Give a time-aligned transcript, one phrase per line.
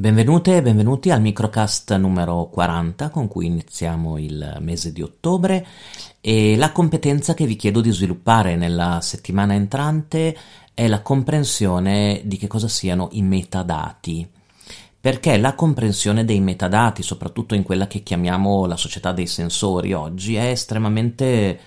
[0.00, 5.66] Benvenute e benvenuti al microcast numero 40 con cui iniziamo il mese di ottobre
[6.22, 10.34] e la competenza che vi chiedo di sviluppare nella settimana entrante
[10.72, 14.26] è la comprensione di che cosa siano i metadati.
[14.98, 20.34] Perché la comprensione dei metadati, soprattutto in quella che chiamiamo la società dei sensori oggi,
[20.34, 21.60] è estremamente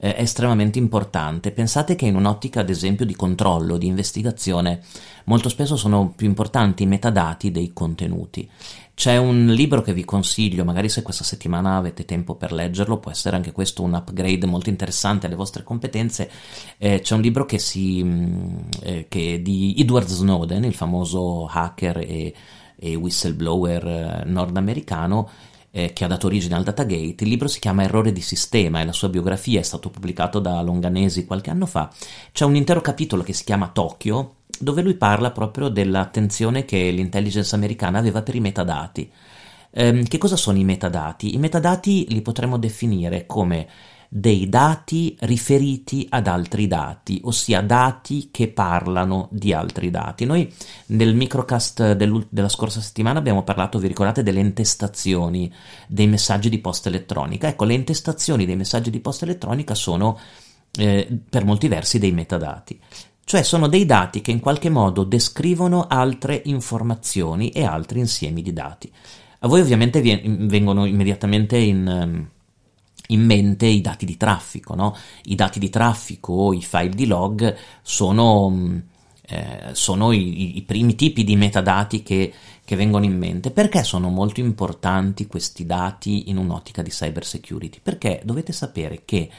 [0.00, 1.50] è estremamente importante.
[1.50, 4.80] Pensate che in un'ottica, ad esempio, di controllo, di investigazione,
[5.24, 8.48] molto spesso sono più importanti i metadati dei contenuti.
[8.94, 13.10] C'è un libro che vi consiglio, magari se questa settimana avete tempo per leggerlo, può
[13.10, 16.30] essere anche questo un upgrade molto interessante alle vostre competenze.
[16.78, 21.98] Eh, c'è un libro che, si, mm, eh, che di Edward Snowden, il famoso hacker
[21.98, 22.34] e,
[22.76, 25.28] e whistleblower eh, nordamericano,
[25.70, 27.24] eh, che ha dato origine al Datagate.
[27.24, 30.60] Il libro si chiama Errore di sistema e la sua biografia è stato pubblicato da
[30.62, 31.90] Longanesi qualche anno fa.
[32.32, 37.54] C'è un intero capitolo che si chiama Tokyo, dove lui parla proprio dell'attenzione che l'intelligence
[37.54, 39.10] americana aveva per i metadati.
[39.72, 41.34] Eh, che cosa sono i metadati?
[41.34, 43.68] I metadati li potremmo definire come
[44.12, 50.24] dei dati riferiti ad altri dati, ossia dati che parlano di altri dati.
[50.24, 50.52] Noi
[50.86, 55.52] nel microcast della scorsa settimana abbiamo parlato, vi ricordate, delle intestazioni
[55.86, 57.46] dei messaggi di posta elettronica.
[57.46, 60.18] Ecco, le intestazioni dei messaggi di posta elettronica sono
[60.72, 62.78] eh, per molti versi dei metadati
[63.22, 68.52] cioè sono dei dati che in qualche modo descrivono altre informazioni e altri insiemi di
[68.52, 68.90] dati.
[69.38, 72.28] A voi ovviamente vengono immediatamente in, ehm,
[73.12, 74.96] in mente i dati di traffico, no?
[75.24, 78.78] I dati di traffico o i file di log sono, mm,
[79.28, 82.32] eh, sono i, i, primi tipi di metadati che,
[82.64, 83.50] che, vengono in mente.
[83.50, 87.80] Perché sono molto importanti questi dati in un'ottica di cyber security?
[87.82, 89.30] Perché dovete sapere che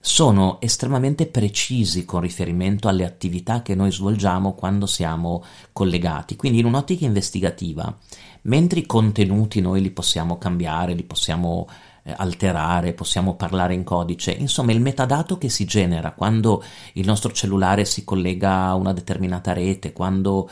[0.00, 6.36] sono estremamente precisi con riferimento alle attività che noi svolgiamo quando siamo collegati.
[6.36, 7.94] Quindi in un'ottica investigativa,
[8.42, 11.68] mentre i contenuti noi li possiamo cambiare, li possiamo
[12.16, 16.62] alterare, possiamo parlare in codice, insomma il metadato che si genera quando
[16.94, 20.48] il nostro cellulare si collega a una determinata rete, quando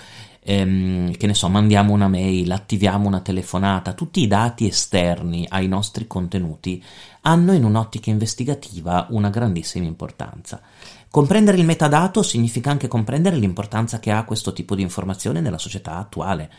[0.47, 5.66] ehm, che ne so, mandiamo una mail, attiviamo una telefonata, tutti i dati esterni ai
[5.66, 6.83] nostri contenuti
[7.22, 10.61] hanno in un'ottica investigativa una grandissima importanza.
[11.11, 15.97] Comprendere il metadato significa anche comprendere l'importanza che ha questo tipo di informazione nella società
[15.97, 16.50] attuale,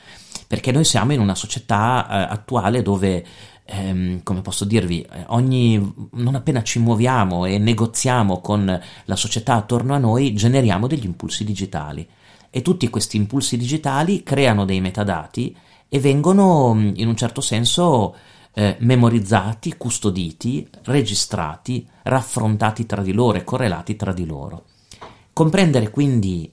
[0.48, 3.26] perché noi siamo in una società eh, attuale dove
[3.68, 9.56] ehm, come posso dirvi, eh, ogni, non appena ci muoviamo e negoziamo con la società
[9.56, 12.08] attorno a noi, generiamo degli impulsi digitali
[12.50, 15.56] e tutti questi impulsi digitali creano dei metadati
[15.90, 18.16] e vengono mm, in un certo senso
[18.54, 24.66] eh, memorizzati, custoditi, registrati, raffrontati tra di loro e correlati tra di loro.
[25.34, 26.52] Comprendere quindi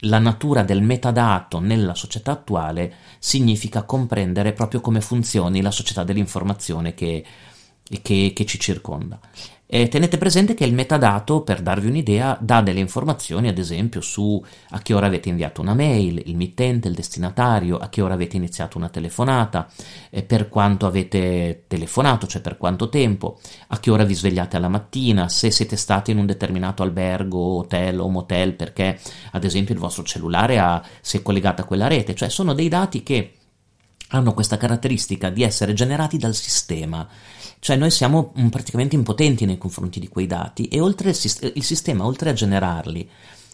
[0.00, 6.94] la natura del metadato nella società attuale significa comprendere proprio come funzioni la società dell'informazione
[6.94, 7.24] che,
[8.02, 9.18] che, che ci circonda.
[9.66, 14.40] E tenete presente che il metadato, per darvi un'idea, dà delle informazioni, ad esempio, su
[14.70, 18.36] a che ora avete inviato una mail, il mittente, il destinatario, a che ora avete
[18.36, 19.66] iniziato una telefonata,
[20.26, 25.28] per quanto avete telefonato, cioè per quanto tempo, a che ora vi svegliate alla mattina,
[25.28, 29.00] se siete stati in un determinato albergo, hotel o motel, perché
[29.32, 32.68] ad esempio il vostro cellulare ha, si è collegato a quella rete, cioè sono dei
[32.68, 33.33] dati che
[34.16, 37.08] hanno questa caratteristica di essere generati dal sistema
[37.64, 42.04] cioè noi siamo mm, praticamente impotenti nei confronti di quei dati e il, il sistema,
[42.04, 43.08] oltre a generarli,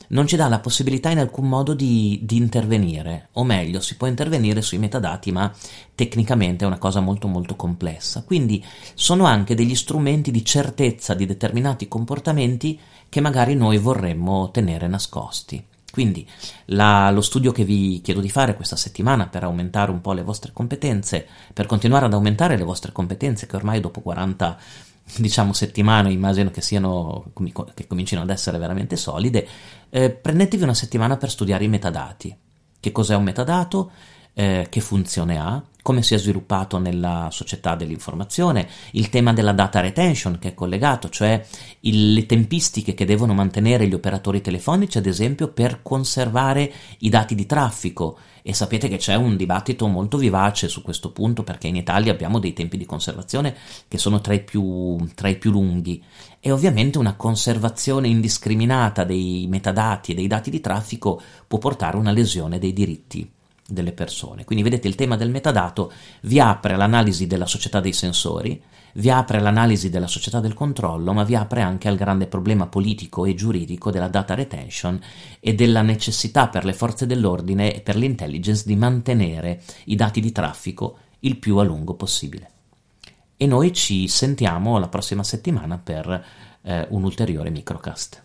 [0.08, 4.08] non ci dà la possibilità in alcun modo di, di, intervenire, o meglio, si può
[4.08, 5.54] intervenire sui metadati, ma
[5.94, 8.24] tecnicamente è una cosa molto molto complessa.
[8.24, 12.76] Quindi sono anche degli strumenti di certezza di determinati comportamenti
[13.08, 15.69] che magari noi vorremmo tenere nascosti.
[15.90, 16.26] Quindi
[16.66, 20.22] la, lo studio che vi chiedo di fare questa settimana per aumentare un po' le
[20.22, 24.58] vostre competenze, per continuare ad aumentare le vostre competenze che ormai dopo 40
[25.16, 27.32] diciamo settimane immagino che siano
[27.74, 29.46] che comincino ad essere veramente solide,
[29.88, 32.36] eh, prendetevi una settimana per studiare i metadati.
[32.78, 33.90] Che cos'è un metadato?
[34.32, 35.62] Eh, che funzione ha?
[35.82, 41.08] Come si è sviluppato nella società dell'informazione, il tema della data retention che è collegato,
[41.08, 41.44] cioè
[41.80, 47.34] il, le tempistiche che devono mantenere gli operatori telefonici, ad esempio, per conservare i dati
[47.34, 48.18] di traffico.
[48.42, 52.38] E sapete che c'è un dibattito molto vivace su questo punto perché in Italia abbiamo
[52.38, 53.54] dei tempi di conservazione
[53.86, 56.02] che sono tra i più, tra i più lunghi
[56.40, 62.00] e ovviamente una conservazione indiscriminata dei metadati e dei dati di traffico può portare a
[62.00, 63.30] una lesione dei diritti
[63.72, 64.44] delle persone.
[64.44, 68.62] Quindi vedete il tema del metadato vi apre l'analisi della società dei sensori
[68.94, 73.24] vi apre all'analisi della società del controllo, ma vi apre anche al grande problema politico
[73.24, 75.00] e giuridico della data retention
[75.38, 80.32] e della necessità per le forze dell'ordine e per l'intelligence di mantenere i dati di
[80.32, 82.50] traffico il più a lungo possibile.
[83.36, 86.24] E noi ci sentiamo la prossima settimana per
[86.62, 88.24] eh, un ulteriore microcast.